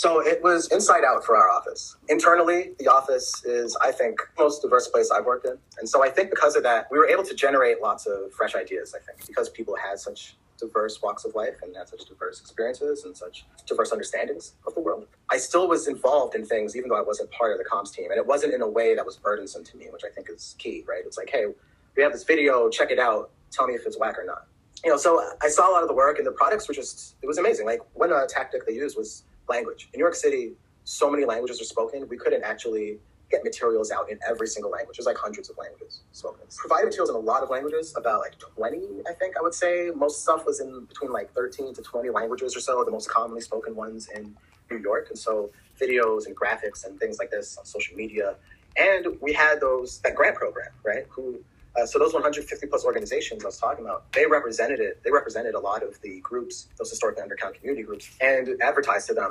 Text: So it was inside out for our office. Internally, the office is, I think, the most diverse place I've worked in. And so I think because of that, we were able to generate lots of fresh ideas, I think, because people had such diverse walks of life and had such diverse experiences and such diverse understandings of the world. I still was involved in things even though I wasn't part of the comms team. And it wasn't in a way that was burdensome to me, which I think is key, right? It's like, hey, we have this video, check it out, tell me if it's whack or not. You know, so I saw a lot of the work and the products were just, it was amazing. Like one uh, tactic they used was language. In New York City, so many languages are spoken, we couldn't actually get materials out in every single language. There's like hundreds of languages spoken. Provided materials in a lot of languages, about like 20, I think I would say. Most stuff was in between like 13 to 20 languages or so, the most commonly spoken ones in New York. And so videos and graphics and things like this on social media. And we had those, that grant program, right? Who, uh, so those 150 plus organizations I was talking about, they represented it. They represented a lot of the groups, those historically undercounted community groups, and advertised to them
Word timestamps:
So 0.00 0.26
it 0.26 0.42
was 0.42 0.72
inside 0.72 1.04
out 1.04 1.26
for 1.26 1.36
our 1.36 1.50
office. 1.50 1.94
Internally, 2.08 2.70
the 2.78 2.88
office 2.88 3.44
is, 3.44 3.76
I 3.82 3.92
think, 3.92 4.18
the 4.34 4.42
most 4.42 4.62
diverse 4.62 4.88
place 4.88 5.10
I've 5.10 5.26
worked 5.26 5.44
in. 5.44 5.58
And 5.78 5.86
so 5.86 6.02
I 6.02 6.08
think 6.08 6.30
because 6.30 6.56
of 6.56 6.62
that, 6.62 6.86
we 6.90 6.96
were 6.96 7.06
able 7.06 7.22
to 7.24 7.34
generate 7.34 7.82
lots 7.82 8.06
of 8.06 8.32
fresh 8.32 8.54
ideas, 8.54 8.94
I 8.96 9.00
think, 9.04 9.26
because 9.26 9.50
people 9.50 9.76
had 9.76 9.98
such 9.98 10.36
diverse 10.58 11.02
walks 11.02 11.26
of 11.26 11.34
life 11.34 11.56
and 11.62 11.76
had 11.76 11.86
such 11.86 12.06
diverse 12.06 12.40
experiences 12.40 13.04
and 13.04 13.14
such 13.14 13.44
diverse 13.66 13.92
understandings 13.92 14.54
of 14.66 14.74
the 14.74 14.80
world. 14.80 15.06
I 15.30 15.36
still 15.36 15.68
was 15.68 15.86
involved 15.86 16.34
in 16.34 16.46
things 16.46 16.74
even 16.76 16.88
though 16.88 16.96
I 16.96 17.02
wasn't 17.02 17.30
part 17.32 17.52
of 17.52 17.58
the 17.58 17.64
comms 17.70 17.92
team. 17.92 18.10
And 18.10 18.16
it 18.16 18.26
wasn't 18.26 18.54
in 18.54 18.62
a 18.62 18.68
way 18.68 18.94
that 18.94 19.04
was 19.04 19.18
burdensome 19.18 19.64
to 19.64 19.76
me, 19.76 19.88
which 19.92 20.04
I 20.06 20.08
think 20.08 20.30
is 20.30 20.54
key, 20.56 20.82
right? 20.88 21.02
It's 21.04 21.18
like, 21.18 21.28
hey, 21.28 21.44
we 21.94 22.02
have 22.02 22.12
this 22.12 22.24
video, 22.24 22.70
check 22.70 22.90
it 22.90 22.98
out, 22.98 23.32
tell 23.50 23.66
me 23.66 23.74
if 23.74 23.84
it's 23.84 23.98
whack 23.98 24.18
or 24.18 24.24
not. 24.24 24.46
You 24.82 24.92
know, 24.92 24.96
so 24.96 25.22
I 25.42 25.50
saw 25.50 25.70
a 25.70 25.72
lot 25.72 25.82
of 25.82 25.88
the 25.88 25.94
work 25.94 26.16
and 26.16 26.26
the 26.26 26.32
products 26.32 26.68
were 26.68 26.74
just, 26.74 27.16
it 27.20 27.26
was 27.26 27.36
amazing. 27.36 27.66
Like 27.66 27.80
one 27.92 28.10
uh, 28.10 28.24
tactic 28.26 28.66
they 28.66 28.72
used 28.72 28.96
was 28.96 29.24
language. 29.50 29.90
In 29.92 29.98
New 29.98 30.04
York 30.04 30.14
City, 30.14 30.52
so 30.84 31.10
many 31.10 31.24
languages 31.24 31.60
are 31.60 31.64
spoken, 31.64 32.08
we 32.08 32.16
couldn't 32.16 32.42
actually 32.42 32.98
get 33.30 33.44
materials 33.44 33.90
out 33.90 34.10
in 34.10 34.18
every 34.28 34.48
single 34.48 34.70
language. 34.70 34.96
There's 34.96 35.06
like 35.06 35.16
hundreds 35.16 35.48
of 35.50 35.56
languages 35.56 36.00
spoken. 36.12 36.40
Provided 36.56 36.86
materials 36.86 37.10
in 37.10 37.16
a 37.16 37.18
lot 37.18 37.42
of 37.42 37.50
languages, 37.50 37.94
about 37.96 38.20
like 38.20 38.38
20, 38.38 38.78
I 39.08 39.12
think 39.12 39.36
I 39.36 39.40
would 39.40 39.54
say. 39.54 39.90
Most 39.94 40.22
stuff 40.22 40.44
was 40.44 40.60
in 40.60 40.84
between 40.86 41.12
like 41.12 41.32
13 41.32 41.74
to 41.74 41.82
20 41.82 42.10
languages 42.10 42.56
or 42.56 42.60
so, 42.60 42.82
the 42.84 42.90
most 42.90 43.08
commonly 43.08 43.40
spoken 43.40 43.76
ones 43.76 44.08
in 44.14 44.34
New 44.70 44.78
York. 44.78 45.06
And 45.10 45.18
so 45.18 45.50
videos 45.80 46.26
and 46.26 46.36
graphics 46.36 46.84
and 46.84 46.98
things 46.98 47.18
like 47.18 47.30
this 47.30 47.56
on 47.56 47.64
social 47.64 47.96
media. 47.96 48.34
And 48.76 49.06
we 49.20 49.32
had 49.32 49.60
those, 49.60 50.00
that 50.00 50.14
grant 50.14 50.36
program, 50.36 50.70
right? 50.84 51.04
Who, 51.10 51.40
uh, 51.80 51.86
so 51.86 51.98
those 51.98 52.12
150 52.12 52.66
plus 52.66 52.84
organizations 52.84 53.44
I 53.44 53.46
was 53.46 53.58
talking 53.58 53.84
about, 53.84 54.12
they 54.12 54.26
represented 54.26 54.80
it. 54.80 55.00
They 55.04 55.10
represented 55.10 55.54
a 55.54 55.60
lot 55.60 55.82
of 55.82 56.00
the 56.02 56.20
groups, 56.20 56.66
those 56.78 56.90
historically 56.90 57.22
undercounted 57.22 57.60
community 57.60 57.84
groups, 57.84 58.10
and 58.20 58.60
advertised 58.60 59.06
to 59.08 59.14
them 59.14 59.28